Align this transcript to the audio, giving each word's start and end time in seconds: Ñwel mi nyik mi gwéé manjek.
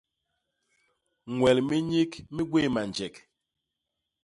Ñwel 1.35 1.57
mi 1.67 1.77
nyik 1.89 2.11
mi 2.33 2.41
gwéé 2.49 2.67
manjek. 2.73 3.15